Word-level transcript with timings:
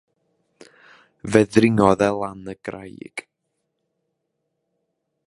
Fe 1.31 1.41
ddringodd 1.49 2.01
e 2.07 2.09
lan 2.21 2.41
y 2.53 2.57
graig. 2.65 3.17